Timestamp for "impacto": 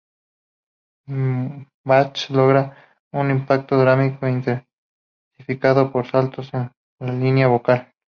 3.29-3.77